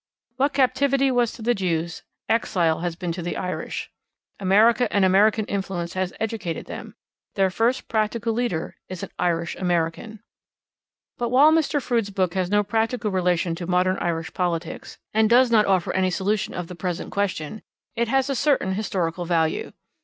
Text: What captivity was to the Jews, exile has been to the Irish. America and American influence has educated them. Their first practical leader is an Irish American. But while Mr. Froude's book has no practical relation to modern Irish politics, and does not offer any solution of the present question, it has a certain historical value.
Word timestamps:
What 0.37 0.53
captivity 0.53 1.11
was 1.11 1.31
to 1.33 1.43
the 1.43 1.53
Jews, 1.53 2.01
exile 2.27 2.79
has 2.79 2.95
been 2.95 3.11
to 3.11 3.21
the 3.21 3.37
Irish. 3.37 3.91
America 4.39 4.91
and 4.91 5.05
American 5.05 5.45
influence 5.45 5.93
has 5.93 6.11
educated 6.19 6.65
them. 6.65 6.95
Their 7.35 7.51
first 7.51 7.87
practical 7.87 8.33
leader 8.33 8.77
is 8.89 9.03
an 9.03 9.11
Irish 9.19 9.55
American. 9.57 10.23
But 11.19 11.29
while 11.29 11.51
Mr. 11.51 11.79
Froude's 11.79 12.09
book 12.09 12.33
has 12.33 12.49
no 12.49 12.63
practical 12.63 13.11
relation 13.11 13.53
to 13.53 13.67
modern 13.67 13.99
Irish 13.99 14.33
politics, 14.33 14.97
and 15.13 15.29
does 15.29 15.51
not 15.51 15.67
offer 15.67 15.93
any 15.93 16.09
solution 16.09 16.55
of 16.55 16.65
the 16.65 16.73
present 16.73 17.11
question, 17.11 17.61
it 17.95 18.07
has 18.07 18.27
a 18.27 18.33
certain 18.33 18.73
historical 18.73 19.25
value. 19.25 19.71